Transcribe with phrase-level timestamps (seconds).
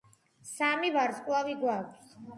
[0.51, 2.13] სამი ვარსკვლავი გვაქვს.